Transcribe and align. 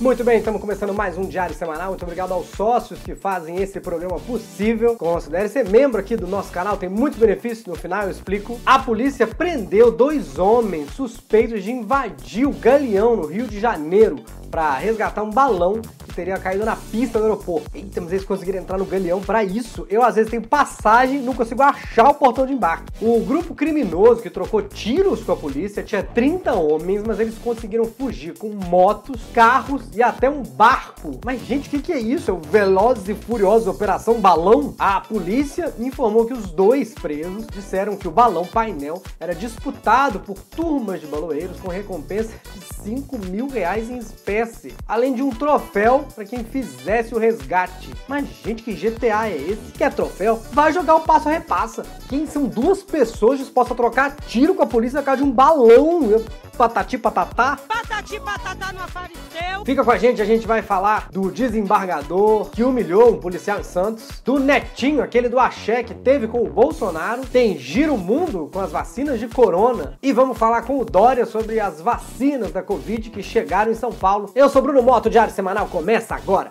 Muito 0.00 0.22
bem, 0.22 0.38
estamos 0.38 0.60
começando 0.60 0.94
mais 0.94 1.18
um 1.18 1.22
Diário 1.22 1.56
Semanal. 1.56 1.88
Muito 1.88 2.04
obrigado 2.04 2.30
aos 2.30 2.46
sócios 2.50 3.00
que 3.00 3.16
fazem 3.16 3.60
esse 3.60 3.80
programa 3.80 4.20
possível. 4.20 4.94
Considere 4.94 5.48
ser 5.48 5.68
membro 5.68 5.98
aqui 6.00 6.14
do 6.14 6.28
nosso 6.28 6.52
canal, 6.52 6.76
tem 6.76 6.88
muitos 6.88 7.18
benefícios. 7.18 7.66
No 7.66 7.74
final 7.74 8.04
eu 8.04 8.10
explico. 8.12 8.60
A 8.64 8.78
polícia 8.78 9.26
prendeu 9.26 9.90
dois 9.90 10.38
homens 10.38 10.92
suspeitos 10.92 11.64
de 11.64 11.72
invadir 11.72 12.46
o 12.46 12.52
Galeão 12.52 13.16
no 13.16 13.26
Rio 13.26 13.48
de 13.48 13.58
Janeiro 13.58 14.20
para 14.50 14.74
resgatar 14.74 15.22
um 15.22 15.30
balão 15.30 15.80
que 15.80 16.14
teria 16.14 16.38
caído 16.38 16.64
na 16.64 16.76
pista 16.76 17.18
do 17.18 17.24
aeroporto. 17.24 17.70
Eita, 17.74 18.00
mas 18.00 18.12
eles 18.12 18.24
conseguiram 18.24 18.58
entrar 18.58 18.78
no 18.78 18.84
galeão 18.84 19.20
para 19.20 19.44
isso. 19.44 19.86
Eu 19.90 20.02
às 20.02 20.14
vezes 20.14 20.30
tenho 20.30 20.46
passagem, 20.46 21.20
não 21.20 21.34
consigo 21.34 21.62
achar 21.62 22.08
o 22.08 22.14
portão 22.14 22.46
de 22.46 22.52
embarque. 22.52 22.92
O 23.00 23.20
grupo 23.20 23.54
criminoso 23.54 24.22
que 24.22 24.30
trocou 24.30 24.62
tiros 24.62 25.22
com 25.22 25.32
a 25.32 25.36
polícia 25.36 25.82
tinha 25.82 26.02
30 26.02 26.54
homens, 26.54 27.02
mas 27.06 27.20
eles 27.20 27.36
conseguiram 27.38 27.84
fugir 27.84 28.36
com 28.36 28.48
motos, 28.50 29.20
carros 29.32 29.82
e 29.94 30.02
até 30.02 30.28
um 30.28 30.42
barco. 30.42 31.20
Mas 31.24 31.40
gente, 31.42 31.68
o 31.68 31.70
que, 31.70 31.80
que 31.80 31.92
é 31.92 31.98
isso? 31.98 32.30
É 32.30 32.34
o 32.34 32.38
Velozes 32.38 33.08
e 33.08 33.14
Furiosos 33.14 33.68
Operação 33.68 34.20
Balão? 34.20 34.74
A 34.78 35.00
polícia 35.00 35.72
informou 35.78 36.26
que 36.26 36.32
os 36.32 36.50
dois 36.50 36.94
presos 36.94 37.46
disseram 37.46 37.96
que 37.96 38.08
o 38.08 38.10
balão 38.10 38.44
painel 38.44 39.02
era 39.20 39.34
disputado 39.34 40.20
por 40.20 40.38
turmas 40.38 41.00
de 41.00 41.06
baloeiros 41.06 41.60
com 41.60 41.68
recompensa 41.68 42.32
de 42.54 42.82
5 42.84 43.18
mil 43.18 43.48
reais 43.48 43.90
em 43.90 43.98
espécie, 43.98 44.37
além 44.86 45.14
de 45.14 45.22
um 45.22 45.30
troféu 45.30 46.06
para 46.14 46.24
quem 46.24 46.44
fizesse 46.44 47.14
o 47.14 47.18
resgate. 47.18 47.92
Mas 48.06 48.26
gente, 48.44 48.62
que 48.62 48.72
GTA 48.72 49.28
é 49.28 49.36
esse? 49.36 49.72
Quer 49.76 49.92
troféu? 49.92 50.40
Vai 50.52 50.72
jogar 50.72 50.96
o 50.96 51.00
passo 51.00 51.28
a 51.28 51.32
repassa. 51.32 51.84
Quem 52.08 52.26
são 52.26 52.44
duas 52.44 52.82
pessoas 52.82 53.38
dispostas 53.38 53.72
a 53.72 53.76
trocar 53.76 54.16
tiro 54.16 54.54
com 54.54 54.62
a 54.62 54.66
polícia 54.66 54.98
na 54.98 55.04
casa 55.04 55.18
de 55.18 55.28
um 55.28 55.32
balão? 55.32 56.10
Eu 56.10 56.24
patati 56.58 56.98
patatá. 56.98 57.56
Patati 57.68 58.18
patatá 58.18 58.72
não 58.72 58.82
apareceu. 58.82 59.64
Fica 59.64 59.84
com 59.84 59.90
a 59.92 59.96
gente, 59.96 60.20
a 60.20 60.24
gente 60.24 60.44
vai 60.44 60.60
falar 60.60 61.08
do 61.08 61.30
desembargador 61.30 62.50
que 62.50 62.64
humilhou 62.64 63.12
um 63.12 63.20
policial 63.20 63.60
em 63.60 63.62
Santos, 63.62 64.20
do 64.24 64.40
Netinho, 64.40 65.00
aquele 65.00 65.28
do 65.28 65.38
Axé 65.38 65.84
que 65.84 65.94
teve 65.94 66.26
com 66.26 66.42
o 66.42 66.50
Bolsonaro, 66.50 67.24
tem 67.24 67.56
Giro 67.56 67.96
Mundo 67.96 68.50
com 68.52 68.58
as 68.58 68.72
vacinas 68.72 69.20
de 69.20 69.28
corona 69.28 69.96
e 70.02 70.12
vamos 70.12 70.36
falar 70.36 70.62
com 70.62 70.80
o 70.80 70.84
Dória 70.84 71.24
sobre 71.24 71.60
as 71.60 71.80
vacinas 71.80 72.50
da 72.50 72.62
Covid 72.62 73.08
que 73.10 73.22
chegaram 73.22 73.70
em 73.70 73.76
São 73.76 73.92
Paulo. 73.92 74.32
Eu 74.34 74.48
sou 74.48 74.60
Bruno 74.60 74.82
Moto, 74.82 75.08
Diário 75.08 75.32
Semanal 75.32 75.68
começa 75.68 76.16
agora. 76.16 76.50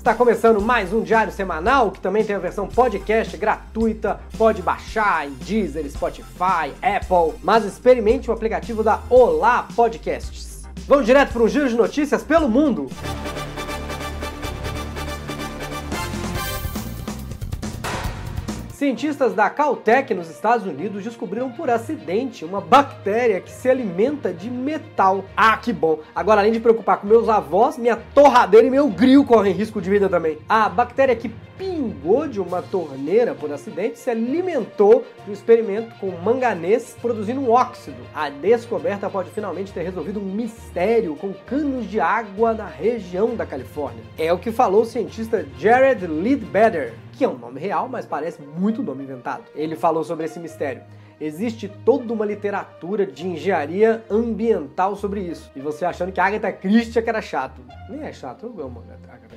Está 0.00 0.14
começando 0.14 0.62
mais 0.62 0.94
um 0.94 1.02
diário 1.02 1.30
semanal 1.30 1.90
que 1.90 2.00
também 2.00 2.24
tem 2.24 2.34
a 2.34 2.38
versão 2.38 2.66
podcast 2.66 3.36
gratuita, 3.36 4.18
pode 4.38 4.62
baixar 4.62 5.28
em 5.28 5.32
Deezer, 5.32 5.86
Spotify, 5.90 6.72
Apple, 6.80 7.38
mas 7.42 7.66
experimente 7.66 8.30
o 8.30 8.32
aplicativo 8.32 8.82
da 8.82 9.00
Olá 9.10 9.68
Podcasts. 9.76 10.62
Vamos 10.88 11.04
direto 11.04 11.34
para 11.34 11.42
um 11.42 11.48
giro 11.48 11.68
de 11.68 11.74
notícias 11.76 12.22
pelo 12.22 12.48
mundo. 12.48 12.88
Cientistas 18.80 19.34
da 19.34 19.50
Caltech 19.50 20.14
nos 20.14 20.30
Estados 20.30 20.66
Unidos 20.66 21.04
descobriram 21.04 21.52
por 21.52 21.68
acidente 21.68 22.46
uma 22.46 22.62
bactéria 22.62 23.38
que 23.38 23.50
se 23.50 23.68
alimenta 23.68 24.32
de 24.32 24.48
metal. 24.48 25.22
Ah, 25.36 25.54
que 25.58 25.70
bom! 25.70 25.98
Agora, 26.14 26.40
além 26.40 26.50
de 26.50 26.60
preocupar 26.60 26.96
com 26.96 27.06
meus 27.06 27.28
avós, 27.28 27.76
minha 27.76 27.98
torradeira 28.14 28.66
e 28.66 28.70
meu 28.70 28.88
grill 28.88 29.22
correm 29.22 29.52
risco 29.52 29.82
de 29.82 29.90
vida 29.90 30.08
também. 30.08 30.38
A 30.48 30.66
bactéria 30.66 31.14
que 31.14 31.28
pingou 31.58 32.26
de 32.26 32.40
uma 32.40 32.62
torneira 32.62 33.34
por 33.34 33.52
acidente 33.52 33.98
se 33.98 34.08
alimentou 34.08 35.04
de 35.26 35.30
um 35.30 35.34
experimento 35.34 35.94
com 35.98 36.10
manganês 36.12 36.96
produzindo 37.02 37.38
um 37.38 37.50
óxido. 37.50 37.98
A 38.14 38.30
descoberta 38.30 39.10
pode 39.10 39.28
finalmente 39.28 39.74
ter 39.74 39.82
resolvido 39.82 40.18
um 40.18 40.24
mistério 40.24 41.14
com 41.16 41.34
canos 41.34 41.86
de 41.86 42.00
água 42.00 42.54
na 42.54 42.66
região 42.66 43.36
da 43.36 43.44
Califórnia. 43.44 44.02
É 44.16 44.32
o 44.32 44.38
que 44.38 44.50
falou 44.50 44.80
o 44.80 44.86
cientista 44.86 45.44
Jared 45.58 46.06
Leadbetter 46.06 46.94
que 47.12 47.24
é 47.24 47.28
um 47.28 47.36
nome 47.36 47.60
real, 47.60 47.88
mas 47.88 48.06
parece 48.06 48.42
muito 48.42 48.82
nome 48.82 49.04
inventado. 49.04 49.44
Ele 49.54 49.76
falou 49.76 50.04
sobre 50.04 50.24
esse 50.24 50.38
mistério. 50.38 50.82
Existe 51.20 51.68
toda 51.84 52.12
uma 52.12 52.24
literatura 52.24 53.06
de 53.06 53.26
engenharia 53.26 54.02
ambiental 54.10 54.96
sobre 54.96 55.20
isso. 55.20 55.50
E 55.54 55.60
você 55.60 55.84
achando 55.84 56.12
que 56.12 56.20
Agatha 56.20 56.50
Christie 56.52 56.98
é 56.98 57.02
que 57.02 57.10
era 57.10 57.20
chato. 57.20 57.60
Nem 57.88 58.02
é 58.02 58.12
chato, 58.12 58.46
eu 58.46 58.64
amo 58.64 58.82
Agatha 59.06 59.30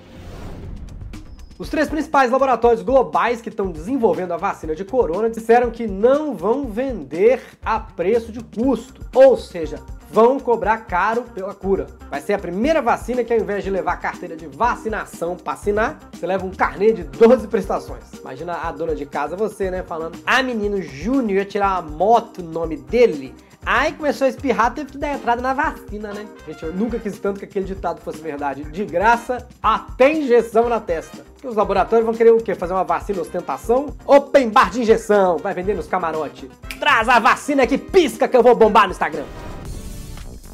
os 1.60 1.70
três 1.70 1.88
principais 1.88 2.32
laboratórios 2.32 2.82
globais 2.82 3.40
que 3.40 3.50
estão 3.50 3.72
desenvolvendo 3.72 4.34
a 4.34 4.38
vacina 4.38 4.76
de 4.76 4.84
corona 4.84 5.30
disseram 5.30 5.70
que 5.70 5.86
não 5.86 6.36
vão 6.36 6.66
vender 6.66 7.42
a 7.64 7.80
preço 7.80 8.32
de 8.32 8.44
custo, 8.44 9.06
ou 9.14 9.38
seja, 9.38 9.78
vão 10.14 10.40
cobrar 10.40 10.78
caro 10.86 11.24
pela 11.34 11.56
cura. 11.56 11.88
Vai 12.08 12.22
ser 12.22 12.34
a 12.34 12.40
primeira 12.40 12.84
vacina 12.84 13.24
que 13.24 13.34
ao 13.34 13.40
invés 13.40 13.64
de 13.64 13.72
levar 13.72 13.94
a 13.94 13.98
carteira 13.98 14.38
de 14.38 14.46
vacinação 14.46 15.36
para 15.36 15.54
assinar, 15.54 15.98
você 16.14 16.28
leva 16.28 16.46
um 16.46 16.52
carnê 16.52 16.94
de 16.94 17.04
12 17.04 17.48
prestações. 17.48 18.04
Imagina 18.22 18.60
a 18.62 18.72
dona 18.72 18.94
de 18.94 19.08
casa, 19.08 19.36
você, 19.36 19.72
né, 19.72 19.82
falando: 19.82 20.20
"Ah, 20.24 20.44
menino 20.44 20.80
Júnior 20.80 21.40
ia 21.40 21.46
tirar 21.46 21.82
uma 21.82 21.90
moto 21.90 22.44
no 22.44 22.52
nome 22.52 22.78
dele". 22.78 23.34
Aí 23.66 23.94
começou 23.94 24.26
a 24.26 24.30
espirrar, 24.30 24.74
teve 24.74 24.92
que 24.92 24.98
dar 24.98 25.14
entrada 25.14 25.42
na 25.42 25.54
vacina, 25.54 26.14
né? 26.14 26.28
Gente, 26.46 26.64
eu 26.64 26.74
nunca 26.74 27.00
quis 27.00 27.18
tanto 27.18 27.40
que 27.40 27.46
aquele 27.46 27.66
ditado 27.66 28.02
fosse 28.02 28.22
verdade. 28.22 28.66
De 28.66 28.86
graça, 28.86 29.48
até 29.64 30.12
injeção 30.12 30.68
na 30.68 30.82
testa. 30.82 31.26
E 31.42 31.48
os 31.48 31.56
laboratórios 31.56 32.06
vão 32.06 32.14
querer 32.14 32.32
o 32.32 32.44
quê? 32.44 32.54
Fazer 32.54 32.74
uma 32.74 32.84
vacina 32.84 33.22
ostentação? 33.22 33.96
Open 34.06 34.50
bar 34.50 34.70
de 34.70 34.82
injeção, 34.82 35.38
vai 35.38 35.54
vender 35.54 35.76
nos 35.76 35.88
camarote. 35.88 36.52
Traz 36.78 37.08
a 37.08 37.20
vacina 37.20 37.66
que 37.66 37.78
pisca 37.78 38.28
que 38.28 38.36
eu 38.36 38.44
vou 38.44 38.54
bombar 38.54 38.86
no 38.86 38.92
Instagram. 38.92 39.24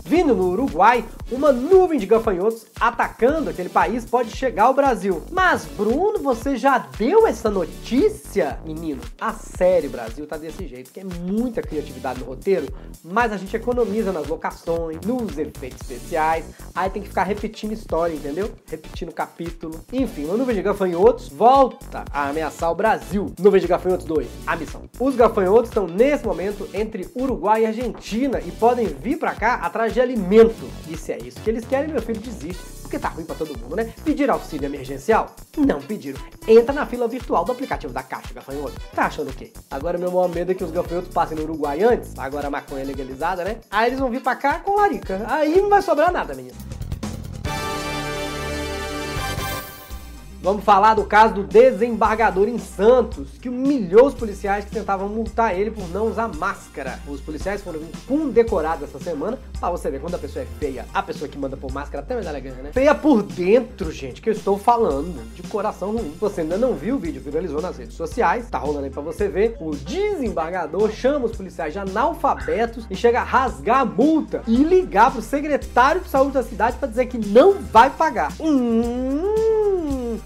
Vindo 0.10 0.34
no 0.34 0.50
Uruguai, 0.50 1.06
uma 1.32 1.52
nuvem 1.52 2.00
de 2.00 2.08
gafanhotos 2.08 2.66
atacando 2.80 3.52
aquele 3.52 3.70
país 3.70 4.04
pode 4.04 4.36
chegar 4.36 4.64
ao 4.64 4.74
Brasil. 4.74 5.22
Mas, 5.32 5.66
Bruno, 5.66 6.18
você 6.18 6.58
já 6.58 6.80
deu 6.80 7.28
essa 7.28 7.52
notícia? 7.52 8.58
Menino, 8.66 9.00
a 9.22 9.34
série 9.34 9.88
Brasil 9.88 10.26
tá 10.26 10.36
desse 10.36 10.66
jeito, 10.66 10.92
que 10.92 11.00
é 11.00 11.04
muita 11.04 11.62
criatividade 11.62 12.22
no 12.22 12.26
roteiro, 12.26 12.66
mas 13.04 13.32
a 13.32 13.38
gente 13.38 13.56
economiza 13.56 14.12
nas 14.12 14.28
locações, 14.28 14.98
nos 15.06 15.38
efeitos 15.38 15.82
especiais, 15.82 16.46
aí 16.74 16.90
tem 16.90 17.04
que 17.04 17.10
ficar 17.10 17.22
repetindo 17.22 17.74
história, 17.74 18.16
entendeu? 18.16 18.52
Repetindo 18.68 19.12
capítulo. 19.12 19.80
Enfim, 19.94 20.26
uma 20.26 20.38
nuvem 20.38 20.56
de 20.56 20.64
gafanhotos 20.64 21.30
volta 21.30 22.04
a 22.12 22.30
ameaçar 22.30 22.72
o 22.72 22.76
Brasil. 22.76 23.32
Nuvem 23.40 23.62
de 23.62 23.68
gafanhotos 23.68 24.08
2, 24.08 24.28
a 24.48 24.56
missão. 24.56 24.90
Os 25.00 25.16
gafanhotos 25.16 25.70
estão 25.70 25.86
nesse 25.86 26.26
momento 26.26 26.68
entre 26.74 27.08
Uruguai 27.16 27.62
e 27.62 27.68
Argentina 27.68 28.42
e 28.42 28.52
podem 28.52 28.88
vir 28.88 29.20
para 29.20 29.36
cá 29.36 29.54
atrás 29.54 29.94
de 29.94 29.99
de 30.00 30.02
alimento. 30.02 30.70
E 30.88 30.98
se 30.98 31.12
é 31.12 31.18
isso 31.18 31.40
que 31.42 31.50
eles 31.50 31.66
querem, 31.66 31.92
meu 31.92 32.02
filho 32.02 32.22
desiste. 32.22 32.80
Porque 32.82 32.98
tá 32.98 33.10
ruim 33.10 33.26
pra 33.26 33.36
todo 33.36 33.56
mundo, 33.58 33.76
né? 33.76 33.94
Pedir 34.04 34.30
auxílio 34.32 34.66
emergencial? 34.66 35.36
Não 35.58 35.80
pediram. 35.80 36.20
Entra 36.48 36.74
na 36.74 36.86
fila 36.86 37.08
virtual 37.08 37.46
do 37.46 37.52
aplicativo 37.52 37.94
da 37.94 38.02
Caixa 38.02 38.34
Gafanhoto. 38.34 38.74
Tá 38.96 39.06
achando 39.06 39.30
o 39.30 39.34
quê? 39.34 39.52
Agora 39.70 39.98
meu 39.98 40.10
maior 40.10 40.30
medo 40.30 40.52
é 40.52 40.56
que 40.56 40.64
os 40.64 40.72
gafanhotos 40.72 41.14
passem 41.14 41.38
no 41.38 41.44
Uruguai 41.44 41.84
antes, 41.84 42.18
agora 42.18 42.48
a 42.48 42.50
maconha 42.50 42.82
é 42.82 42.86
legalizada, 42.86 43.44
né? 43.44 43.58
Aí 43.70 43.90
eles 43.90 44.00
vão 44.00 44.10
vir 44.10 44.24
pra 44.24 44.36
cá 44.36 44.60
com 44.60 44.76
larica. 44.76 45.24
Aí 45.28 45.62
não 45.62 45.70
vai 45.70 45.82
sobrar 45.84 46.12
nada, 46.12 46.34
menino. 46.34 46.56
Vamos 50.42 50.64
falar 50.64 50.94
do 50.94 51.04
caso 51.04 51.34
do 51.34 51.44
desembargador 51.44 52.48
em 52.48 52.58
Santos, 52.58 53.32
que 53.42 53.50
humilhou 53.50 54.08
os 54.08 54.14
policiais 54.14 54.64
que 54.64 54.72
tentavam 54.72 55.10
multar 55.10 55.54
ele 55.54 55.70
por 55.70 55.86
não 55.90 56.08
usar 56.08 56.30
máscara. 56.30 56.98
Os 57.06 57.20
policiais 57.20 57.62
foram 57.62 57.82
condecorados 58.08 58.88
essa 58.88 59.04
semana, 59.04 59.38
pra 59.60 59.70
você 59.70 59.92
ver 59.92 60.00
quando 60.00 60.16
a 60.16 60.18
pessoa 60.18 60.44
é 60.44 60.48
feia, 60.58 60.86
a 60.94 61.04
pessoa 61.04 61.28
que 61.28 61.38
manda 61.38 61.58
por 61.58 61.74
máscara 61.74 62.02
até 62.02 62.16
medalha 62.16 62.40
ganha, 62.40 62.56
né? 62.56 62.72
Feia 62.72 62.96
por 62.96 63.22
dentro, 63.22 63.92
gente, 63.92 64.22
que 64.22 64.30
eu 64.30 64.34
estou 64.34 64.58
falando, 64.58 65.22
de 65.36 65.44
coração 65.44 65.92
ruim. 65.92 66.14
Você 66.22 66.40
ainda 66.40 66.58
não 66.58 66.74
viu 66.74 66.96
o 66.96 67.00
vídeo, 67.00 67.22
viralizou 67.22 67.62
nas 67.62 67.78
redes 67.78 67.96
sociais, 67.96 68.50
tá 68.50 68.58
rolando 68.58 68.86
aí 68.86 68.92
pra 68.92 69.02
você 69.02 69.28
ver. 69.28 69.58
O 69.60 69.76
desembargador 69.76 70.90
chama 70.90 71.26
os 71.26 71.36
policiais 71.36 71.74
de 71.74 71.80
analfabetos 71.80 72.88
e 72.90 72.96
chega 72.96 73.20
a 73.20 73.26
rasgar 73.26 73.82
a 73.82 73.86
multa 73.86 74.42
e 74.48 74.56
ligar 74.56 75.12
pro 75.12 75.22
secretário 75.22 76.00
de 76.00 76.10
saúde 76.10 76.32
da 76.32 76.44
cidade 76.44 76.78
para 76.78 76.88
dizer 76.88 77.08
que 77.08 77.18
não 77.18 77.56
vai 77.56 77.90
pagar. 77.90 78.32
Hum 78.40 79.39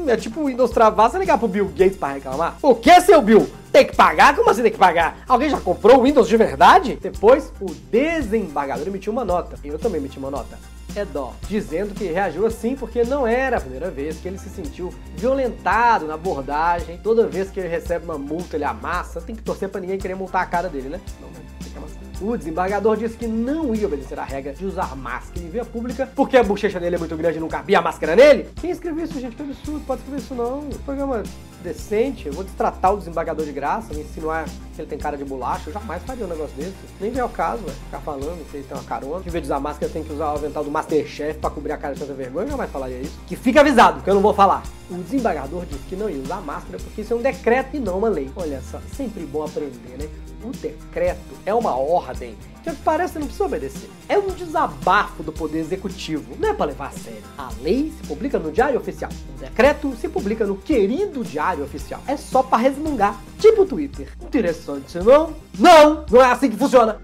é 0.07 0.17
tipo 0.17 0.41
o 0.41 0.45
Windows 0.45 0.71
travar, 0.71 1.09
você 1.09 1.17
ligar 1.17 1.37
pro 1.37 1.47
Bill 1.47 1.67
Gates 1.67 1.97
pra 1.97 2.13
reclamar. 2.13 2.57
O 2.61 2.75
que, 2.75 3.01
seu 3.01 3.21
Bill? 3.21 3.47
Tem 3.71 3.85
que 3.85 3.95
pagar? 3.95 4.35
Como 4.35 4.49
assim 4.49 4.61
tem 4.61 4.71
que 4.71 4.77
pagar? 4.77 5.23
Alguém 5.27 5.49
já 5.49 5.59
comprou 5.59 5.99
o 5.99 6.03
Windows 6.03 6.27
de 6.27 6.37
verdade? 6.37 6.97
Depois, 7.01 7.51
o 7.59 7.73
desembargador 7.91 8.87
emitiu 8.87 9.11
uma 9.11 9.25
nota. 9.25 9.57
Eu 9.63 9.79
também 9.79 9.99
emiti 9.99 10.19
uma 10.19 10.29
nota. 10.29 10.59
É 10.95 11.03
dó, 11.03 11.33
dizendo 11.49 11.95
que 11.95 12.03
reagiu 12.05 12.45
assim 12.45 12.75
porque 12.75 13.03
não 13.03 13.25
era 13.25 13.57
a 13.57 13.61
primeira 13.61 13.89
vez 13.89 14.17
que 14.17 14.27
ele 14.27 14.37
se 14.37 14.47
sentiu 14.49 14.93
violentado 15.15 16.05
na 16.05 16.13
abordagem. 16.13 16.99
Toda 17.01 17.25
vez 17.25 17.49
que 17.49 17.59
ele 17.59 17.67
recebe 17.67 18.05
uma 18.05 18.17
multa, 18.17 18.55
ele 18.55 18.63
amassa. 18.63 19.19
Tem 19.19 19.35
que 19.35 19.41
torcer 19.41 19.69
para 19.69 19.81
ninguém 19.81 19.97
querer 19.97 20.15
multar 20.15 20.43
a 20.43 20.45
cara 20.45 20.69
dele, 20.69 20.89
né? 20.89 21.01
Não, 21.19 21.29
mas 21.29 21.67
fica 21.67 21.79
amassando. 21.79 22.12
O 22.21 22.37
desembargador 22.37 22.95
disse 22.95 23.17
que 23.17 23.27
não 23.27 23.73
ia 23.75 23.85
obedecer 23.85 24.19
a 24.19 24.23
regra 24.23 24.53
de 24.53 24.65
usar 24.65 24.95
máscara 24.95 25.45
em 25.45 25.49
via 25.49 25.65
pública 25.65 26.09
porque 26.15 26.37
a 26.37 26.43
bochecha 26.43 26.79
dele 26.79 26.95
é 26.95 26.99
muito 26.99 27.15
grande 27.17 27.37
e 27.37 27.41
não 27.41 27.47
cabia 27.47 27.79
a 27.79 27.81
máscara 27.81 28.15
nele. 28.15 28.49
Quem 28.61 28.69
escreveu 28.69 29.03
isso, 29.03 29.19
gente? 29.19 29.35
Que 29.35 29.41
absurdo, 29.41 29.81
pode 29.85 30.01
escrever 30.01 30.21
isso 30.21 30.35
não. 30.35 30.59
O 30.59 30.79
programa 30.85 31.23
decente, 31.63 32.27
eu 32.27 32.33
vou 32.33 32.43
destratar 32.43 32.93
o 32.93 32.97
desembargador 32.97 33.45
de 33.45 33.51
graça, 33.51 33.93
me 33.93 34.01
insinuar 34.01 34.45
que 34.75 34.81
ele 34.81 34.87
tem 34.87 34.97
cara 34.97 35.15
de 35.15 35.23
bolacha, 35.23 35.69
eu 35.69 35.73
jamais 35.73 36.03
faria 36.03 36.25
um 36.25 36.27
negócio 36.27 36.55
desse. 36.55 36.73
Nem 36.99 37.11
vem 37.11 37.21
ao 37.21 37.29
caso, 37.29 37.63
véio, 37.63 37.77
ficar 37.85 37.99
falando 37.99 38.45
que 38.49 38.57
ele 38.57 38.65
tem 38.65 38.77
uma 38.77 38.83
carona. 38.83 39.23
Em 39.25 39.29
vez 39.29 39.43
de 39.43 39.47
usar 39.47 39.59
máscara, 39.59 39.91
tem 39.91 40.03
que 40.03 40.11
usar 40.11 40.31
o 40.31 40.35
avental 40.35 40.63
do 40.63 40.71
Masterchef 40.71 41.39
pra 41.39 41.49
cobrir 41.49 41.71
a 41.71 41.77
cara 41.77 41.93
de 41.93 42.01
tanta 42.01 42.13
vergonha, 42.13 42.45
eu 42.45 42.51
jamais 42.51 42.71
falaria 42.71 42.99
isso. 42.99 43.17
Que 43.27 43.35
fica 43.35 43.61
avisado, 43.61 44.01
que 44.01 44.09
eu 44.09 44.13
não 44.13 44.21
vou 44.21 44.33
falar. 44.33 44.63
O 44.89 44.95
desembargador 44.95 45.65
disse 45.65 45.83
que 45.87 45.95
não 45.95 46.09
ia 46.09 46.21
usar 46.21 46.41
máscara 46.41 46.77
porque 46.77 47.01
isso 47.01 47.13
é 47.13 47.15
um 47.15 47.21
decreto 47.21 47.77
e 47.77 47.79
não 47.79 47.97
uma 47.97 48.09
lei. 48.09 48.29
Olha 48.35 48.61
só, 48.69 48.79
sempre 48.95 49.25
bom 49.25 49.43
aprender, 49.43 49.97
né? 49.97 50.09
O 50.43 50.51
decreto 50.51 51.37
é 51.45 51.53
uma 51.53 51.73
ordem 51.77 52.35
que 52.63 52.71
parece 52.83 53.17
não 53.17 53.27
precisa 53.27 53.45
obedecer. 53.45 53.89
É 54.09 54.17
um 54.17 54.27
desabafo 54.27 55.23
do 55.23 55.31
poder 55.31 55.59
executivo, 55.59 56.35
não 56.37 56.49
é 56.49 56.53
para 56.53 56.65
levar 56.65 56.87
a 56.87 56.91
sério. 56.91 57.23
A 57.37 57.49
lei 57.61 57.93
se 57.95 58.07
publica 58.07 58.37
no 58.37 58.51
Diário 58.51 58.77
Oficial. 58.77 59.09
O 59.35 59.39
decreto 59.39 59.95
se 59.95 60.09
publica 60.09 60.45
no 60.45 60.57
querido 60.57 61.23
Diário 61.23 61.63
Oficial. 61.63 62.01
É 62.05 62.17
só 62.17 62.43
para 62.43 62.57
resmungar, 62.57 63.17
tipo 63.39 63.61
o 63.61 63.65
Twitter. 63.65 64.09
Interessante, 64.21 64.97
não? 64.99 65.33
Não! 65.57 66.05
Não 66.11 66.21
é 66.21 66.31
assim 66.31 66.49
que 66.49 66.57
funciona. 66.57 67.01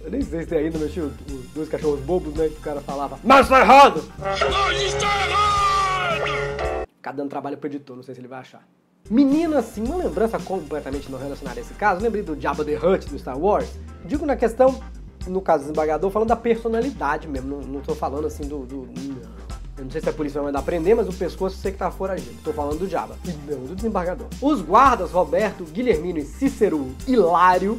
Eu 0.00 0.10
nem 0.10 0.22
sei 0.22 0.40
se 0.40 0.46
tem 0.48 0.58
ainda, 0.58 0.80
mas 0.80 0.92
tinha 0.92 1.04
os 1.04 1.12
dois 1.54 1.68
cachorros 1.68 2.00
bobos, 2.00 2.34
né? 2.34 2.48
Que 2.48 2.58
o 2.58 2.60
cara 2.60 2.80
falava, 2.80 3.20
mas 3.22 3.48
tá 3.48 3.60
errado! 3.60 4.02
Mas 4.18 4.40
está 4.82 5.28
errado! 5.28 6.86
Ficar 6.96 7.12
dando 7.12 7.30
trabalho 7.30 7.56
pro 7.56 7.68
editor, 7.68 7.94
não 7.94 8.02
sei 8.02 8.16
se 8.16 8.20
ele 8.20 8.26
vai 8.26 8.40
achar. 8.40 8.66
Menina, 9.12 9.58
assim, 9.58 9.84
uma 9.84 9.96
lembrança 9.96 10.38
completamente 10.38 11.12
não 11.12 11.18
relacionada 11.18 11.60
a 11.60 11.62
esse 11.62 11.74
caso. 11.74 12.00
Lembrei 12.00 12.22
do 12.22 12.34
Jabba 12.40 12.64
the 12.64 12.76
Hutt 12.76 13.10
do 13.10 13.18
Star 13.18 13.38
Wars. 13.38 13.68
Digo 14.06 14.24
na 14.24 14.34
questão, 14.34 14.80
no 15.26 15.42
caso 15.42 15.64
do 15.64 15.66
desembargador, 15.66 16.10
falando 16.10 16.30
da 16.30 16.36
personalidade 16.36 17.28
mesmo. 17.28 17.58
Não, 17.58 17.60
não 17.60 17.80
tô 17.82 17.94
falando 17.94 18.26
assim 18.26 18.44
do. 18.44 18.60
do 18.60 18.88
eu 19.76 19.84
não 19.84 19.90
sei 19.90 20.00
se 20.00 20.08
a 20.08 20.14
polícia 20.14 20.40
vai 20.40 20.48
mandar 20.48 20.62
prender, 20.62 20.96
mas 20.96 21.06
o 21.08 21.12
pescoço 21.12 21.58
sei 21.58 21.72
que 21.72 21.78
tá 21.78 21.90
foragido. 21.90 22.38
Tô 22.42 22.54
falando 22.54 22.78
do 22.78 22.88
Jabba. 22.88 23.14
E 23.26 23.50
não 23.50 23.66
do 23.66 23.74
desembargador. 23.74 24.28
Os 24.40 24.62
guardas 24.62 25.10
Roberto, 25.10 25.64
Guilhermino 25.64 26.18
e 26.18 26.24
Cícero 26.24 26.90
Hilário. 27.06 27.78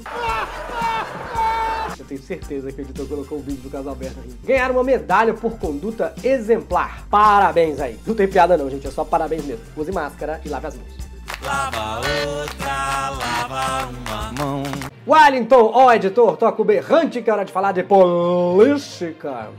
Eu 1.98 2.06
tenho 2.06 2.22
certeza 2.22 2.72
que 2.72 2.80
o 2.80 2.84
editor 2.84 3.08
colocou 3.08 3.40
o 3.40 3.42
vídeo 3.42 3.64
do 3.64 3.72
caso 3.72 3.90
Alberto 3.90 4.20
aí. 4.20 4.30
Ganharam 4.44 4.76
uma 4.76 4.84
medalha 4.84 5.34
por 5.34 5.58
conduta 5.58 6.14
exemplar. 6.24 7.08
Parabéns 7.10 7.80
aí. 7.80 8.00
Não 8.06 8.14
tem 8.14 8.28
piada 8.28 8.56
não, 8.56 8.70
gente. 8.70 8.86
É 8.86 8.92
só 8.92 9.04
parabéns 9.04 9.44
mesmo. 9.46 9.66
Use 9.76 9.92
máscara 9.92 10.40
e 10.46 10.50
lave 10.50 10.68
as 10.68 10.76
mãos. 10.76 11.03
Lava 11.46 11.98
outra, 11.98 13.10
lava 13.10 13.90
uma 13.90 14.32
mão. 14.32 14.64
Wellington, 15.06 15.72
ó 15.74 15.88
oh, 15.88 15.92
editor, 15.92 16.38
toca 16.38 16.62
o 16.62 16.66
berrante 16.66 17.22
que 17.22 17.30
é 17.30 17.34
hora 17.34 17.44
de 17.44 17.52
falar 17.52 17.74
de 17.74 17.84
política. 17.84 19.50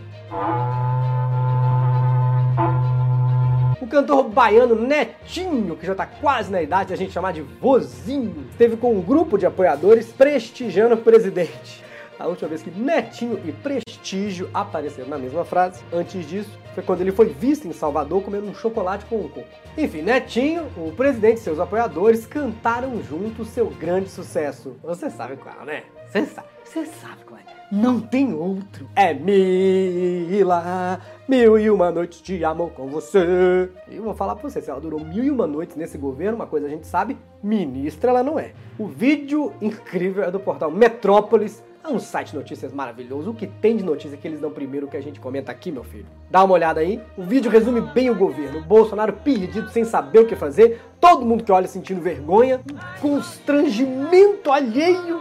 O 3.80 3.86
cantor 3.86 4.24
baiano 4.30 4.74
Netinho, 4.74 5.76
que 5.76 5.84
já 5.86 5.94
tá 5.94 6.06
quase 6.06 6.50
na 6.50 6.62
idade 6.62 6.88
de 6.88 6.94
a 6.94 6.96
gente 6.96 7.12
chamar 7.12 7.32
de 7.32 7.42
vozinho, 7.42 8.46
esteve 8.50 8.78
com 8.78 8.94
um 8.94 9.02
grupo 9.02 9.36
de 9.36 9.44
apoiadores 9.44 10.10
prestigiando 10.10 10.94
o 10.94 10.98
presidente. 10.98 11.84
A 12.18 12.26
última 12.26 12.48
vez 12.48 12.62
que 12.62 12.70
Netinho 12.70 13.40
e 13.44 13.50
Prestígio 13.50 14.48
apareceram 14.54 15.08
na 15.08 15.18
mesma 15.18 15.44
frase, 15.44 15.82
antes 15.92 16.24
disso, 16.26 16.50
foi 16.74 16.82
quando 16.82 17.00
ele 17.00 17.10
foi 17.10 17.26
visto 17.26 17.66
em 17.66 17.72
Salvador 17.72 18.22
comendo 18.22 18.46
um 18.46 18.54
chocolate 18.54 19.04
com 19.06 19.16
um 19.16 19.28
coco. 19.28 19.48
Enfim, 19.76 20.02
Netinho, 20.02 20.66
o 20.76 20.92
presidente 20.92 21.38
e 21.38 21.40
seus 21.40 21.58
apoiadores 21.58 22.26
cantaram 22.26 23.02
juntos 23.02 23.48
seu 23.48 23.66
grande 23.66 24.08
sucesso. 24.08 24.76
Você 24.82 25.10
sabe 25.10 25.36
qual, 25.36 25.64
né? 25.64 25.82
Você 26.08 26.26
sabe, 26.26 26.48
você 26.64 26.86
sabe 26.86 27.24
qual 27.24 27.40
é. 27.40 27.44
Não 27.72 28.00
tem 28.00 28.32
outro. 28.32 28.88
É 28.94 29.12
Mila, 29.12 31.00
mil 31.26 31.58
e 31.58 31.68
uma 31.68 31.90
noites 31.90 32.22
de 32.22 32.44
amor 32.44 32.70
com 32.70 32.86
você. 32.86 33.68
E 33.88 33.96
eu 33.96 34.02
vou 34.04 34.14
falar 34.14 34.36
pra 34.36 34.48
você, 34.48 34.62
se 34.62 34.70
ela 34.70 34.80
durou 34.80 35.00
mil 35.00 35.24
e 35.24 35.30
uma 35.30 35.46
noites 35.46 35.74
nesse 35.74 35.98
governo, 35.98 36.36
uma 36.36 36.46
coisa 36.46 36.66
a 36.66 36.70
gente 36.70 36.86
sabe, 36.86 37.16
ministra 37.42 38.10
ela 38.10 38.22
não 38.22 38.38
é. 38.38 38.52
O 38.78 38.86
vídeo 38.86 39.52
incrível 39.60 40.22
é 40.22 40.30
do 40.30 40.38
portal 40.38 40.70
Metrópolis, 40.70 41.64
é 41.84 41.88
um 41.88 41.98
site 41.98 42.30
de 42.30 42.36
notícias 42.36 42.72
maravilhoso. 42.72 43.30
O 43.30 43.34
que 43.34 43.46
tem 43.46 43.76
de 43.76 43.84
notícia 43.84 44.16
que 44.16 44.26
eles 44.26 44.40
dão 44.40 44.50
primeiro 44.50 44.88
que 44.88 44.96
a 44.96 45.02
gente 45.02 45.20
comenta 45.20 45.52
aqui, 45.52 45.70
meu 45.70 45.84
filho? 45.84 46.06
Dá 46.30 46.42
uma 46.42 46.54
olhada 46.54 46.80
aí. 46.80 46.98
O 47.16 47.22
vídeo 47.22 47.50
resume 47.50 47.82
bem 47.82 48.08
o 48.08 48.14
governo. 48.14 48.60
O 48.60 48.62
Bolsonaro 48.62 49.12
perdido, 49.12 49.68
sem 49.68 49.84
saber 49.84 50.20
o 50.20 50.26
que 50.26 50.34
fazer. 50.34 50.80
Todo 50.98 51.26
mundo 51.26 51.44
que 51.44 51.52
olha 51.52 51.68
sentindo 51.68 52.00
vergonha. 52.00 52.62
Constrangimento 53.00 54.50
alheio. 54.50 55.20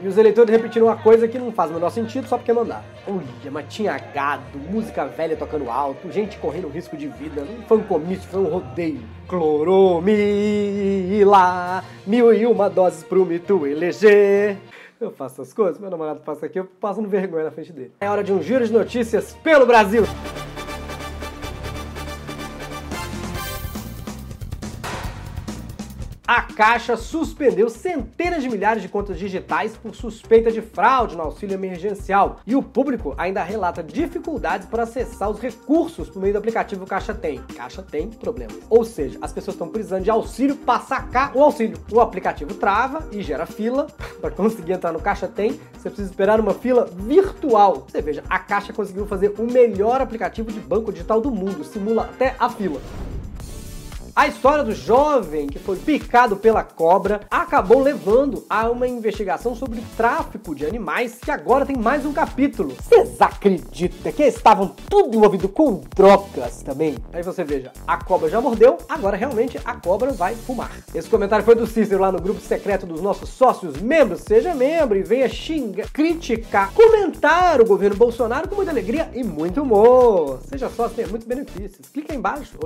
E 0.00 0.08
os 0.08 0.16
eleitores 0.18 0.50
repetiram 0.50 0.86
uma 0.86 0.96
coisa 0.96 1.26
que 1.26 1.38
não 1.38 1.50
faz 1.52 1.70
o 1.70 1.74
menor 1.74 1.90
sentido 1.90 2.28
só 2.28 2.36
porque 2.36 2.52
mandaram. 2.52 2.84
Olha, 3.06 3.50
mas 3.50 3.66
tinha 3.72 3.96
gado, 3.98 4.58
música 4.70 5.06
velha 5.06 5.36
tocando 5.36 5.70
alto, 5.70 6.10
gente 6.10 6.36
correndo 6.38 6.68
risco 6.68 6.96
de 6.96 7.06
vida. 7.08 7.42
Não 7.44 7.62
foi 7.64 7.78
um 7.78 7.84
comício, 7.84 8.28
foi 8.28 8.40
um 8.40 8.48
rodeio. 8.48 9.00
Cloromila, 9.28 10.12
mil 12.06 12.32
e 12.34 12.44
uma 12.46 12.68
doses 12.68 13.02
pro 13.02 13.24
me 13.24 13.38
tu 13.38 13.66
eleger. 13.66 14.58
Eu 15.04 15.10
faço 15.10 15.42
essas 15.42 15.52
coisas, 15.52 15.78
meu 15.78 15.90
namorado 15.90 16.20
passa 16.20 16.46
aqui, 16.46 16.58
eu 16.58 16.64
passo 16.64 17.02
vergonha 17.02 17.44
na 17.44 17.50
frente 17.50 17.72
dele. 17.72 17.92
É 18.00 18.08
hora 18.08 18.24
de 18.24 18.32
um 18.32 18.42
giro 18.42 18.66
de 18.66 18.72
notícias 18.72 19.34
pelo 19.42 19.66
Brasil. 19.66 20.04
A 26.26 26.40
Caixa 26.40 26.96
suspendeu 26.96 27.68
centenas 27.68 28.42
de 28.42 28.48
milhares 28.48 28.80
de 28.82 28.88
contas 28.88 29.18
digitais 29.18 29.76
por 29.76 29.94
suspeita 29.94 30.50
de 30.50 30.62
fraude 30.62 31.14
no 31.14 31.22
auxílio 31.22 31.52
emergencial. 31.52 32.40
E 32.46 32.56
o 32.56 32.62
público 32.62 33.14
ainda 33.18 33.42
relata 33.42 33.82
dificuldades 33.82 34.66
para 34.66 34.84
acessar 34.84 35.28
os 35.28 35.38
recursos 35.38 36.08
por 36.08 36.22
meio 36.22 36.32
do 36.32 36.38
aplicativo 36.38 36.86
Caixa 36.86 37.12
Tem. 37.12 37.42
Caixa 37.54 37.82
tem 37.82 38.08
problema. 38.08 38.54
Ou 38.70 38.86
seja, 38.86 39.18
as 39.20 39.34
pessoas 39.34 39.54
estão 39.54 39.68
precisando 39.68 40.04
de 40.04 40.10
auxílio 40.10 40.56
para 40.56 40.80
sacar 40.80 41.36
o 41.36 41.42
auxílio. 41.42 41.76
O 41.92 42.00
aplicativo 42.00 42.54
trava 42.54 43.06
e 43.12 43.22
gera 43.22 43.44
fila. 43.44 43.86
Para 44.18 44.30
conseguir 44.30 44.72
entrar 44.72 44.92
no 44.92 45.00
Caixa 45.00 45.28
Tem, 45.28 45.60
você 45.74 45.90
precisa 45.90 46.08
esperar 46.08 46.40
uma 46.40 46.54
fila 46.54 46.86
virtual. 46.86 47.86
Você 47.86 48.00
veja, 48.00 48.24
a 48.30 48.38
Caixa 48.38 48.72
conseguiu 48.72 49.06
fazer 49.06 49.34
o 49.38 49.42
melhor 49.42 50.00
aplicativo 50.00 50.50
de 50.50 50.60
banco 50.60 50.90
digital 50.90 51.20
do 51.20 51.30
mundo, 51.30 51.62
simula 51.64 52.04
até 52.04 52.34
a 52.38 52.48
fila. 52.48 52.80
A 54.16 54.28
história 54.28 54.62
do 54.62 54.72
jovem 54.72 55.48
que 55.48 55.58
foi 55.58 55.76
picado 55.76 56.36
pela 56.36 56.62
cobra 56.62 57.22
acabou 57.28 57.82
levando 57.82 58.44
a 58.48 58.70
uma 58.70 58.86
investigação 58.86 59.56
sobre 59.56 59.82
tráfico 59.96 60.54
de 60.54 60.64
animais 60.64 61.18
que 61.20 61.32
agora 61.32 61.66
tem 61.66 61.76
mais 61.76 62.06
um 62.06 62.12
capítulo. 62.12 62.76
Vocês 62.80 63.20
acreditam 63.20 64.12
que 64.12 64.22
estavam 64.22 64.68
tudo 64.88 65.16
envolvido 65.16 65.48
com 65.48 65.80
drogas 65.96 66.62
também? 66.62 66.94
Aí 67.12 67.24
você 67.24 67.42
veja, 67.42 67.72
a 67.88 68.04
cobra 68.04 68.30
já 68.30 68.40
mordeu, 68.40 68.78
agora 68.88 69.16
realmente 69.16 69.58
a 69.64 69.74
cobra 69.74 70.12
vai 70.12 70.36
fumar. 70.36 70.70
Esse 70.94 71.10
comentário 71.10 71.44
foi 71.44 71.56
do 71.56 71.66
Cícero 71.66 72.00
lá 72.00 72.12
no 72.12 72.22
grupo 72.22 72.40
secreto 72.40 72.86
dos 72.86 73.02
nossos 73.02 73.30
sócios 73.30 73.82
membros. 73.82 74.20
Seja 74.20 74.54
membro 74.54 74.96
e 74.96 75.02
venha 75.02 75.28
xingar, 75.28 75.90
criticar, 75.90 76.72
comentar 76.72 77.60
o 77.60 77.64
governo 77.64 77.96
Bolsonaro 77.96 78.48
com 78.48 78.54
muita 78.54 78.70
alegria 78.70 79.10
e 79.12 79.24
muito 79.24 79.60
humor. 79.60 80.38
Seja 80.48 80.70
sócio, 80.70 80.94
tem 80.94 81.06
muitos 81.08 81.26
benefícios. 81.26 81.88
Clique 81.88 82.12
aí 82.12 82.16
embaixo, 82.16 82.56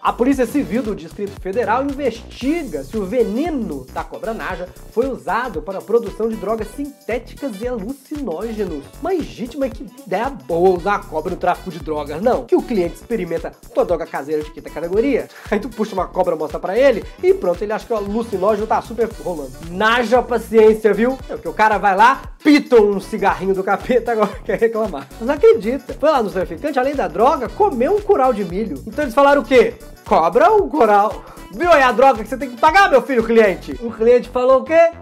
a 0.00 0.12
Polícia 0.12 0.46
Civil 0.46 0.82
do 0.82 0.94
Distrito 0.94 1.40
Federal 1.40 1.84
investiga 1.84 2.84
se 2.84 2.96
o 2.96 3.04
veneno 3.04 3.86
da 3.92 4.04
cobra 4.04 4.32
naja 4.32 4.68
foi 4.92 5.08
usado 5.08 5.62
para 5.62 5.78
a 5.78 5.82
produção 5.82 6.28
de 6.28 6.36
drogas 6.36 6.68
sintéticas 6.76 7.60
e 7.60 7.68
alucinógenos. 7.68 8.84
Mas, 9.02 9.24
gente, 9.24 9.56
mas 9.58 9.72
que 9.72 9.86
ideia 10.06 10.30
boa 10.30 10.78
usar 10.78 10.96
a 10.96 10.98
cobra 11.00 11.30
no 11.30 11.36
tráfico 11.36 11.70
de 11.70 11.78
drogas, 11.80 12.22
não? 12.22 12.44
Que 12.44 12.56
o 12.56 12.62
cliente 12.62 12.96
experimenta 12.96 13.52
tua 13.74 13.84
droga 13.84 14.06
caseira 14.06 14.42
de 14.42 14.50
quinta 14.50 14.70
categoria, 14.70 15.28
aí 15.50 15.58
tu 15.58 15.68
puxa 15.68 15.94
uma 15.94 16.06
cobra, 16.06 16.36
mostra 16.36 16.58
pra 16.58 16.78
ele 16.78 17.04
e 17.22 17.34
pronto, 17.34 17.62
ele 17.62 17.72
acha 17.72 17.86
que 17.86 17.92
o 17.92 17.96
alucinógeno 17.96 18.66
tá 18.66 18.80
super 18.82 19.08
rolando. 19.22 19.52
Naja 19.70 20.22
paciência, 20.22 20.92
viu? 20.92 21.18
É 21.28 21.36
que 21.36 21.48
o 21.48 21.52
cara 21.52 21.78
vai 21.78 21.96
lá, 21.96 22.22
pita 22.42 22.80
um 22.80 23.00
cigarrinho 23.00 23.54
do 23.54 23.64
capeta, 23.64 24.12
agora 24.12 24.30
quer 24.44 24.58
reclamar. 24.58 25.08
Mas 25.20 25.28
acredita, 25.28 25.94
foi 25.94 26.10
lá 26.10 26.22
no 26.22 26.30
traficante, 26.30 26.78
além 26.78 26.94
da 26.94 27.08
droga, 27.08 27.48
comeu 27.48 27.96
um 27.96 28.00
curau 28.00 28.32
de 28.32 28.44
milho. 28.44 28.82
Então 28.86 29.04
eles 29.04 29.14
falaram 29.14 29.42
o 29.42 29.44
quê? 29.44 29.55
Quê? 29.56 29.74
Cobra 30.04 30.52
o 30.52 30.68
coral. 30.68 31.24
Viu 31.52 31.72
aí 31.72 31.82
a 31.82 31.92
droga 31.92 32.22
que 32.22 32.28
você 32.28 32.36
tem 32.36 32.50
que 32.50 32.60
pagar, 32.60 32.90
meu 32.90 33.00
filho 33.02 33.24
cliente? 33.24 33.72
O 33.82 33.90
cliente 33.90 34.28
falou 34.28 34.60
o 34.60 34.64
quê? 34.64 34.92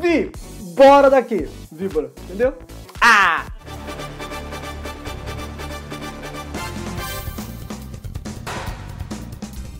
Vi, 0.00 0.32
bora 0.74 1.08
daqui. 1.08 1.48
Víbora, 1.70 2.10
entendeu? 2.24 2.54
Ah! 3.00 3.46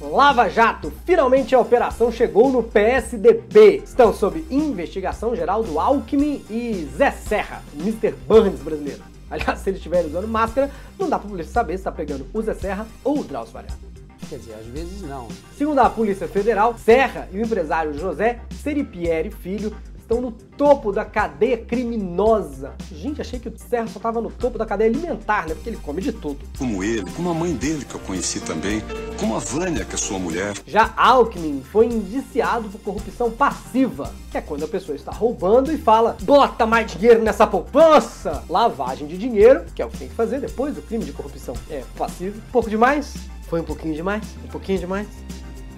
Lava 0.01 0.49
Jato. 0.49 0.93
Finalmente 1.05 1.55
a 1.55 1.61
operação 1.61 2.11
chegou 2.11 2.51
no 2.51 2.63
PSDB. 2.63 3.83
Estão 3.85 4.13
sob 4.13 4.45
investigação 4.51 5.37
geral 5.37 5.63
do 5.63 5.79
Alckmin 5.79 6.45
e 6.51 6.89
Zé 6.97 7.13
Serra, 7.13 7.63
Mr. 7.75 8.13
Burns 8.27 8.61
brasileiro. 8.61 9.03
Aliás, 9.31 9.61
se 9.61 9.71
eles 9.71 9.79
estiverem 9.79 10.07
usando 10.07 10.27
máscara, 10.27 10.71
não 10.99 11.09
dá 11.09 11.17
pra 11.17 11.29
polícia 11.29 11.53
saber 11.53 11.79
se 11.79 11.85
tá 11.85 11.93
pegando 11.93 12.27
o 12.33 12.43
Zé 12.43 12.55
Serra 12.55 12.87
ou 13.05 13.21
o 13.21 13.25
Drauzio 13.25 13.53
Varela. 13.53 14.00
Quer 14.31 14.39
dizer, 14.39 14.55
às 14.55 14.67
vezes 14.67 15.03
não. 15.03 15.27
Segundo 15.59 15.81
a 15.81 15.91
Polícia 15.91 16.29
Federal, 16.29 16.79
Serra 16.79 17.29
e 17.33 17.39
o 17.39 17.43
empresário 17.43 17.99
José 17.99 18.39
Seripieri 18.63 19.29
Filho 19.29 19.77
estão 19.99 20.21
no 20.21 20.31
topo 20.31 20.93
da 20.93 21.05
cadeia 21.05 21.57
criminosa. 21.57 22.75
Gente, 22.93 23.21
achei 23.21 23.41
que 23.41 23.49
o 23.49 23.55
Serra 23.57 23.89
só 23.89 23.99
estava 23.99 24.21
no 24.21 24.31
topo 24.31 24.57
da 24.57 24.65
cadeia 24.65 24.89
alimentar, 24.89 25.49
né? 25.49 25.55
Porque 25.57 25.69
ele 25.69 25.79
come 25.79 26.01
de 26.01 26.13
tudo. 26.13 26.39
Como 26.57 26.85
ele, 26.85 27.11
como 27.11 27.29
a 27.29 27.35
mãe 27.35 27.53
dele 27.55 27.85
que 27.85 27.93
eu 27.93 28.01
conheci 28.01 28.39
também, 28.39 28.81
como 29.19 29.35
a 29.35 29.41
Vânia, 29.41 29.85
que 29.85 29.97
é 29.97 29.99
sua 29.99 30.21
mulher. 30.21 30.55
Já 30.65 30.95
Alckmin 30.97 31.65
foi 31.65 31.87
indiciado 31.87 32.69
por 32.69 32.81
corrupção 32.83 33.33
passiva, 33.33 34.15
que 34.31 34.39
é 34.39 34.41
quando 34.41 34.65
a 34.65 34.69
pessoa 34.69 34.95
está 34.95 35.11
roubando 35.11 35.73
e 35.73 35.77
fala: 35.77 36.17
bota 36.23 36.65
mais 36.67 36.89
dinheiro 36.93 37.21
nessa 37.21 37.49
poupança! 37.49 38.45
Lavagem 38.49 39.09
de 39.09 39.19
dinheiro, 39.19 39.65
que 39.75 39.83
é 39.83 39.85
o 39.85 39.89
que 39.91 39.99
tem 39.99 40.09
que 40.09 40.15
fazer 40.15 40.39
depois 40.39 40.77
do 40.77 40.83
crime 40.83 41.05
de 41.05 41.13
corrupção. 41.13 41.55
É 41.69 41.83
passivo. 41.97 42.41
Pouco 42.53 42.71
demais? 42.71 43.15
Foi 43.51 43.61
um 43.61 43.65
pouquinho 43.65 43.97
demais? 43.97 44.23
Um 44.45 44.49
pouquinho 44.49 44.79
demais? 44.79 45.09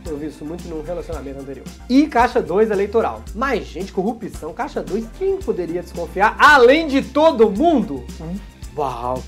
Eu 0.04 0.18
vi 0.18 0.26
isso 0.26 0.44
muito 0.44 0.68
num 0.68 0.82
relacionamento 0.82 1.40
anterior. 1.40 1.64
E 1.88 2.06
Caixa 2.06 2.42
2 2.42 2.70
eleitoral. 2.70 3.22
Mas, 3.34 3.64
gente, 3.64 3.90
corrupção, 3.90 4.52
Caixa 4.52 4.82
2, 4.82 5.06
quem 5.18 5.38
poderia 5.38 5.80
desconfiar? 5.80 6.36
Além 6.38 6.86
de 6.86 7.00
todo 7.00 7.50
mundo? 7.50 8.04
Hum? 8.20 8.36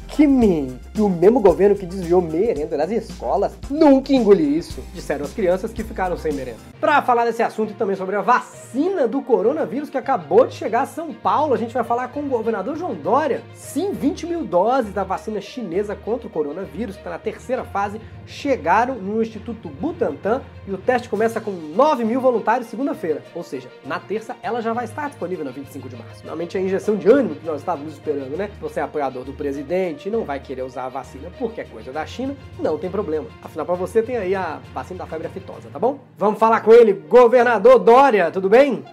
Que 0.09 0.27
me... 0.27 0.79
o 0.99 1.09
mesmo 1.09 1.41
governo 1.41 1.77
que 1.77 1.85
desviou 1.85 2.23
merenda 2.23 2.77
das 2.77 2.91
escolas 2.91 3.53
nunca 3.71 4.13
engoliu 4.13 4.49
isso, 4.51 4.83
disseram 4.95 5.25
as 5.25 5.33
crianças 5.33 5.73
que 5.73 5.85
ficaram 5.85 6.17
sem 6.17 6.33
merenda. 6.33 6.59
Para 6.81 7.03
falar 7.03 7.25
desse 7.25 7.43
assunto 7.43 7.73
e 7.73 7.75
também 7.75 7.97
sobre 7.97 8.17
a 8.17 8.23
vacina 8.23 9.07
do 9.07 9.21
coronavírus 9.21 9.91
que 9.91 9.99
acabou 9.99 10.47
de 10.47 10.55
chegar 10.55 10.83
a 10.83 10.87
São 10.87 11.13
Paulo, 11.13 11.53
a 11.53 11.59
gente 11.59 11.75
vai 11.75 11.85
falar 11.85 12.09
com 12.09 12.21
o 12.21 12.29
governador 12.29 12.77
João 12.77 12.95
Dória. 12.95 13.43
Sim, 13.55 13.93
20 13.93 14.27
mil 14.27 14.45
doses 14.45 14.93
da 14.93 15.05
vacina 15.05 15.41
chinesa 15.41 15.95
contra 15.95 16.27
o 16.27 16.31
coronavírus, 16.31 16.95
que 16.95 17.01
está 17.01 17.11
na 17.11 17.19
terceira 17.19 17.65
fase, 17.65 18.01
chegaram 18.27 18.95
no 18.95 19.23
Instituto 19.23 19.69
Butantan 19.69 20.43
e 20.67 20.73
o 20.73 20.79
teste 20.79 21.09
começa 21.09 21.41
com 21.41 21.51
9 21.51 22.05
mil 22.05 22.21
voluntários 22.21 22.69
segunda-feira. 22.69 23.23
Ou 23.35 23.43
seja, 23.43 23.69
na 23.85 24.01
terça 24.01 24.37
ela 24.43 24.63
já 24.63 24.73
vai 24.73 24.85
estar 24.85 25.09
disponível 25.09 25.45
no 25.45 25.53
25 25.53 25.89
de 25.89 25.97
março. 25.97 26.23
Realmente 26.25 26.57
é 26.57 26.61
a 26.61 26.63
injeção 26.63 26.97
de 26.97 27.09
ânimo 27.09 27.35
que 27.35 27.47
nós 27.47 27.61
estávamos 27.61 27.93
esperando, 27.93 28.37
né? 28.37 28.51
Você 28.61 28.81
é 28.81 28.83
apoiador 28.83 29.25
do 29.25 29.34
presidente 29.35 30.09
não 30.11 30.25
vai 30.25 30.41
querer 30.41 30.63
usar 30.63 30.87
a 30.87 30.89
vacina 30.89 31.31
porque 31.39 31.61
é 31.61 31.65
coisa 31.65 31.93
da 31.93 32.07
China, 32.07 32.37
não 32.59 32.79
tem 32.79 32.91
problema. 32.91 33.27
Afinal, 33.43 33.67
para 33.67 33.75
você 33.75 34.03
tem 34.03 34.17
aí 34.17 34.35
a 34.35 34.61
vacina 34.73 34.99
da 34.99 35.07
febre 35.07 35.27
aftosa, 35.27 35.69
tá 35.73 35.79
bom? 35.79 35.99
Vamos 36.19 36.39
falar 36.39 36.61
com 36.61 36.73
ele, 36.73 36.93
governador 36.93 37.79
Dória, 37.79 38.31
tudo 38.31 38.49
bem? 38.49 38.85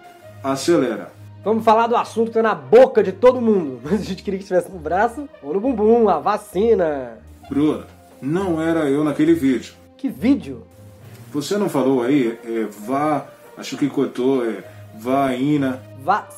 Acelera. 0.42 1.12
Vamos 1.44 1.64
falar 1.64 1.88
do 1.88 1.96
assunto 1.96 2.28
que 2.28 2.34
tá 2.34 2.42
na 2.42 2.54
boca 2.54 3.02
de 3.02 3.10
todo 3.10 3.40
mundo. 3.40 3.80
Mas 3.82 3.94
a 4.00 4.04
gente 4.04 4.22
queria 4.22 4.38
que 4.38 4.44
estivesse 4.44 4.70
no 4.70 4.78
braço 4.78 5.28
ou 5.42 5.52
no 5.52 5.60
bumbum, 5.60 6.08
a 6.08 6.18
vacina. 6.18 7.18
Bruna, 7.48 7.86
não 8.20 8.60
era 8.62 8.88
eu 8.88 9.02
naquele 9.02 9.34
vídeo. 9.34 9.74
Que 9.96 10.08
vídeo? 10.08 10.64
Você 11.32 11.56
não 11.56 11.68
falou 11.68 12.02
aí, 12.02 12.38
é, 12.44 12.66
vá, 12.86 13.26
acho 13.56 13.76
que 13.76 13.88
cortou, 13.88 14.44
é, 14.44 14.62
vaina. 14.98 15.82
Va, 16.04 16.28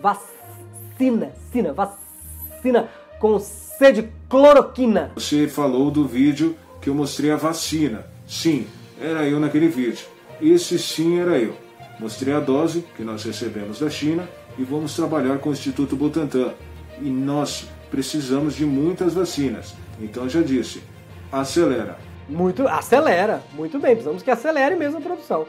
vacina, 0.00 1.30
sina, 1.52 1.72
vacina 1.72 2.88
com 3.20 3.38
C 3.38 3.92
de 3.92 4.08
cloroquina. 4.28 5.12
Você 5.14 5.46
falou 5.46 5.90
do 5.90 6.08
vídeo 6.08 6.56
que 6.80 6.88
eu 6.88 6.94
mostrei 6.94 7.30
a 7.30 7.36
vacina. 7.36 8.06
Sim, 8.26 8.66
era 9.00 9.28
eu 9.28 9.38
naquele 9.38 9.68
vídeo. 9.68 10.06
Esse 10.40 10.78
sim 10.78 11.20
era 11.20 11.38
eu. 11.38 11.54
Mostrei 12.00 12.34
a 12.34 12.40
dose 12.40 12.82
que 12.96 13.04
nós 13.04 13.22
recebemos 13.22 13.78
da 13.78 13.90
China 13.90 14.26
e 14.58 14.64
vamos 14.64 14.96
trabalhar 14.96 15.38
com 15.38 15.50
o 15.50 15.52
Instituto 15.52 15.94
Butantan. 15.94 16.54
E 16.98 17.10
nós 17.10 17.68
precisamos 17.90 18.54
de 18.54 18.64
muitas 18.64 19.12
vacinas. 19.12 19.74
Então 20.00 20.26
já 20.26 20.40
disse, 20.40 20.82
acelera. 21.30 21.98
Muito, 22.26 22.66
acelera. 22.66 23.42
Muito 23.52 23.78
bem, 23.78 23.92
precisamos 23.92 24.22
que 24.22 24.30
acelere 24.30 24.76
mesmo 24.76 24.96
a 24.96 25.02
produção. 25.02 25.46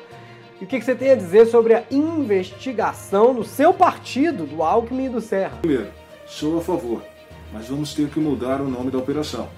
E 0.60 0.66
o 0.66 0.68
que, 0.68 0.78
que 0.78 0.86
você 0.86 0.94
tem 0.94 1.12
a 1.12 1.16
dizer 1.16 1.46
sobre 1.46 1.74
a 1.74 1.86
investigação 1.90 3.34
do 3.34 3.46
seu 3.46 3.74
partido, 3.74 4.46
do 4.46 4.62
Alckmin 4.62 5.06
e 5.06 5.10
do 5.10 5.22
Serra? 5.22 5.58
Primeiro, 5.62 5.88
sou 6.28 6.58
a 6.58 6.62
favor 6.62 7.11
mas 7.52 7.68
vamos 7.68 7.94
ter 7.94 8.10
que 8.10 8.20
mudar 8.20 8.62
o 8.62 8.70
nome 8.70 8.92
da 8.92 8.98
operação. 8.98 9.50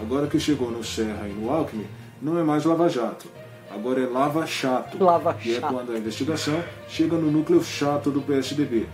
Agora 0.00 0.26
que 0.26 0.40
chegou 0.40 0.70
no 0.70 0.82
Serra 0.82 1.28
e 1.28 1.32
no 1.32 1.50
Alckmin, 1.50 1.86
não 2.20 2.38
é 2.38 2.42
mais 2.42 2.64
Lava 2.64 2.88
Jato. 2.88 3.28
Agora 3.70 4.00
é 4.00 4.06
Lava 4.06 4.46
Chato. 4.46 5.02
Lava 5.02 5.34
que 5.34 5.54
Chato. 5.54 5.64
é 5.64 5.68
quando 5.68 5.92
a 5.92 5.98
investigação 5.98 6.62
chega 6.88 7.16
no 7.16 7.30
núcleo 7.30 7.62
chato 7.62 8.10
do 8.10 8.22
PSDB. 8.22 8.86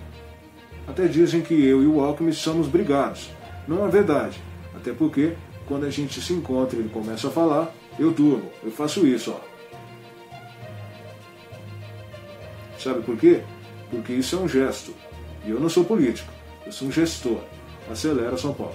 Até 0.87 1.07
dizem 1.07 1.42
que 1.42 1.54
eu 1.54 1.83
e 1.83 1.87
o 1.87 2.00
Alckmin 2.00 2.33
somos 2.33 2.66
brigados. 2.66 3.30
Não 3.69 3.87
é 3.87 3.88
verdade. 3.88 4.40
Até 4.75 4.92
porque, 4.92 5.35
quando 5.66 5.85
a 5.85 5.90
gente 5.90 6.21
se 6.21 6.33
encontra 6.33 6.76
e 6.76 6.80
ele 6.80 6.88
começa 6.88 7.28
a 7.28 7.30
falar, 7.30 7.73
eu 7.99 8.11
durmo. 8.11 8.50
Eu 8.62 8.71
faço 8.71 9.07
isso, 9.07 9.33
ó. 9.33 9.40
Sabe 12.78 13.02
por 13.02 13.16
quê? 13.16 13.42
Porque 13.90 14.12
isso 14.12 14.37
é 14.37 14.38
um 14.38 14.49
gesto. 14.49 14.95
E 15.45 15.50
eu 15.50 15.61
não 15.61 15.69
sou 15.69 15.85
político. 15.85 16.33
Eu 16.64 16.73
sou 16.73 16.88
um 16.88 16.92
gestor. 16.92 17.40
Acelera 17.90 18.37
São 18.37 18.52
Paulo. 18.52 18.75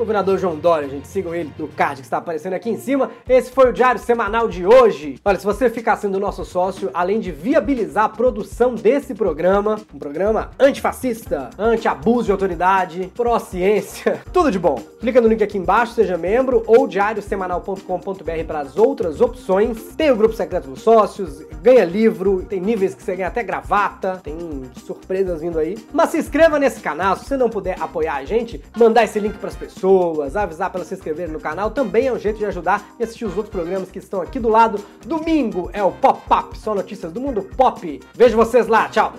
Governador 0.00 0.38
João 0.38 0.56
Dória, 0.56 0.88
gente, 0.88 1.06
sigam 1.06 1.34
ele 1.34 1.52
no 1.58 1.68
card 1.68 2.00
que 2.00 2.06
está 2.06 2.16
aparecendo 2.16 2.54
aqui 2.54 2.70
em 2.70 2.78
cima. 2.78 3.10
Esse 3.28 3.50
foi 3.50 3.68
o 3.68 3.72
Diário 3.72 4.00
Semanal 4.00 4.48
de 4.48 4.64
hoje. 4.64 5.20
Olha, 5.22 5.38
se 5.38 5.44
você 5.44 5.68
ficar 5.68 5.96
sendo 5.96 6.18
nosso 6.18 6.42
sócio, 6.42 6.90
além 6.94 7.20
de 7.20 7.30
viabilizar 7.30 8.04
a 8.04 8.08
produção 8.08 8.74
desse 8.74 9.14
programa, 9.14 9.78
um 9.92 9.98
programa 9.98 10.52
antifascista, 10.58 11.50
anti-abuso 11.58 12.24
de 12.26 12.32
autoridade, 12.32 13.12
pró-ciência, 13.14 14.22
tudo 14.32 14.50
de 14.50 14.58
bom. 14.58 14.82
Clica 15.00 15.20
no 15.20 15.28
link 15.28 15.42
aqui 15.42 15.58
embaixo, 15.58 15.92
seja 15.92 16.16
membro, 16.16 16.62
ou 16.66 16.88
diariosemanal.com.br 16.88 18.44
para 18.46 18.60
as 18.60 18.78
outras 18.78 19.20
opções. 19.20 19.94
Tem 19.98 20.10
o 20.10 20.16
grupo 20.16 20.34
secreto 20.34 20.70
dos 20.70 20.80
sócios, 20.80 21.40
ganha 21.60 21.84
livro, 21.84 22.42
tem 22.48 22.58
níveis 22.58 22.94
que 22.94 23.02
você 23.02 23.16
ganha 23.16 23.28
até 23.28 23.42
gravata, 23.42 24.18
tem 24.24 24.59
surpresas 24.78 25.40
vindo 25.40 25.58
aí. 25.58 25.76
Mas 25.92 26.10
se 26.10 26.18
inscreva 26.18 26.58
nesse 26.58 26.80
canal, 26.80 27.16
se 27.16 27.24
você 27.24 27.36
não 27.36 27.50
puder 27.50 27.80
apoiar 27.80 28.16
a 28.16 28.24
gente, 28.24 28.62
mandar 28.76 29.04
esse 29.04 29.18
link 29.18 29.36
para 29.38 29.48
as 29.48 29.56
pessoas 29.56 30.36
avisar 30.36 30.70
para 30.70 30.84
se 30.84 30.94
inscreverem 30.94 31.32
no 31.32 31.40
canal, 31.40 31.70
também 31.70 32.06
é 32.06 32.12
um 32.12 32.18
jeito 32.18 32.38
de 32.38 32.46
ajudar 32.46 32.94
e 32.98 33.02
assistir 33.02 33.24
os 33.24 33.36
outros 33.36 33.52
programas 33.52 33.90
que 33.90 33.98
estão 33.98 34.20
aqui 34.20 34.38
do 34.38 34.48
lado. 34.48 34.78
Domingo 35.04 35.70
é 35.72 35.82
o 35.82 35.92
Pop-Up, 35.92 36.56
só 36.58 36.74
notícias 36.74 37.12
do 37.12 37.20
mundo 37.20 37.42
pop. 37.56 38.00
Vejo 38.14 38.36
vocês 38.36 38.66
lá, 38.68 38.88
tchau! 38.88 39.12